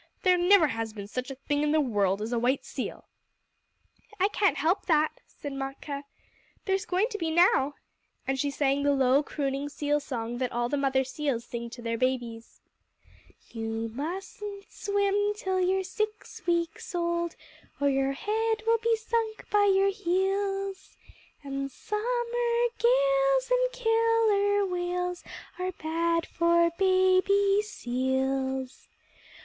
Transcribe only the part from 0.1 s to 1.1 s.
"There never has been